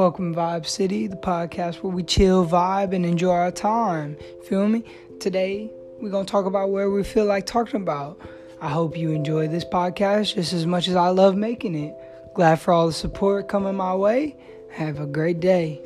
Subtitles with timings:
[0.00, 4.16] Welcome Vibe City, the podcast where we chill, vibe, and enjoy our time.
[4.48, 4.82] Feel me?
[5.20, 8.18] Today, we're going to talk about where we feel like talking about.
[8.62, 11.94] I hope you enjoy this podcast just as much as I love making it.
[12.34, 14.38] Glad for all the support coming my way.
[14.70, 15.82] Have a great day.